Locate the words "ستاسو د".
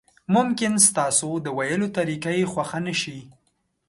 0.87-1.47